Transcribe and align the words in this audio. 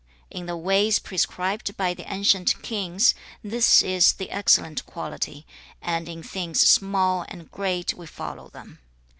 In 0.31 0.47
the 0.47 0.57
ways 0.57 0.97
prescribed 0.97 1.77
by 1.77 1.93
the 1.93 2.11
ancient 2.11 2.59
kings, 2.63 3.13
this 3.43 3.83
is 3.83 4.13
the 4.13 4.31
excellent 4.31 4.83
quality, 4.87 5.45
and 5.79 6.09
in 6.09 6.23
things 6.23 6.59
small 6.67 7.23
and 7.29 7.51
great 7.51 7.93
we 7.93 8.07
follow 8.07 8.49
them. 8.49 8.79
2. 8.81 8.87